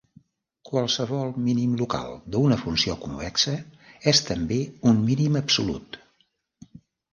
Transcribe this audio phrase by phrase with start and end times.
[0.69, 3.55] Qualsevol mínim local d'una funció convexa
[4.15, 4.59] és també
[4.93, 6.03] un mínim absolut.